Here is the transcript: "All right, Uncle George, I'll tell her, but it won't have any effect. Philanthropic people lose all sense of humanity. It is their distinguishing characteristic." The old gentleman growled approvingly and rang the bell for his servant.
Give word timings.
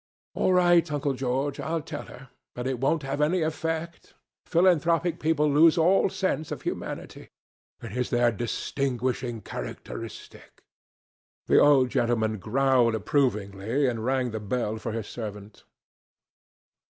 "All 0.33 0.51
right, 0.51 0.91
Uncle 0.91 1.13
George, 1.13 1.59
I'll 1.59 1.83
tell 1.83 2.05
her, 2.05 2.29
but 2.55 2.65
it 2.65 2.79
won't 2.79 3.03
have 3.03 3.21
any 3.21 3.43
effect. 3.43 4.15
Philanthropic 4.47 5.19
people 5.19 5.47
lose 5.47 5.77
all 5.77 6.09
sense 6.09 6.51
of 6.51 6.63
humanity. 6.63 7.29
It 7.83 7.91
is 7.95 8.09
their 8.09 8.31
distinguishing 8.31 9.41
characteristic." 9.41 10.63
The 11.45 11.59
old 11.59 11.91
gentleman 11.91 12.39
growled 12.39 12.95
approvingly 12.95 13.85
and 13.85 14.03
rang 14.03 14.31
the 14.31 14.39
bell 14.39 14.77
for 14.77 14.91
his 14.91 15.05
servant. 15.05 15.65